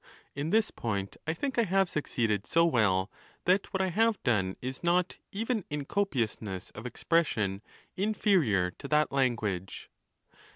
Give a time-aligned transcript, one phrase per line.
[0.33, 3.11] In this point I think I have succeeded so well
[3.45, 3.83] that what.
[3.83, 7.61] I have done is not, even in copiousness of expression,
[7.95, 9.91] inferior to that lan guage.